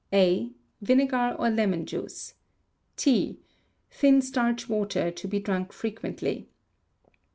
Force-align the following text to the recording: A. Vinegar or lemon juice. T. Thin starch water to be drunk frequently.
A. 0.11 0.49
Vinegar 0.81 1.35
or 1.37 1.51
lemon 1.51 1.85
juice. 1.85 2.33
T. 2.97 3.37
Thin 3.91 4.19
starch 4.23 4.67
water 4.67 5.11
to 5.11 5.27
be 5.27 5.39
drunk 5.39 5.71
frequently. 5.71 6.49